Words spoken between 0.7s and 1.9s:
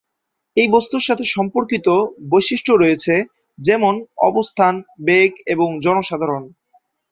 বস্তুর সাথে সম্পর্কিত